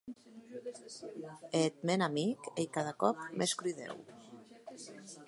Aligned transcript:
E 1.57 1.59
eth 1.67 1.79
mèn 1.87 2.01
amic 2.09 2.39
ei 2.59 2.67
cada 2.75 2.93
còp 3.01 3.17
mès 3.37 3.51
crudèu! 3.59 3.95